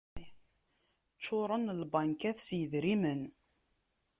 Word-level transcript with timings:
Ččuren 1.15 1.65
lbankat 1.81 2.37
s 2.47 2.49
yidrimen. 2.57 3.21